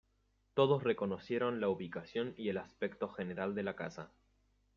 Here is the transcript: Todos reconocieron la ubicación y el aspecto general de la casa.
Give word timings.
Todos 0.55 0.81
reconocieron 0.83 1.61
la 1.61 1.69
ubicación 1.69 2.33
y 2.35 2.49
el 2.49 2.57
aspecto 2.57 3.07
general 3.09 3.53
de 3.53 3.61
la 3.61 3.75
casa. 3.75 4.09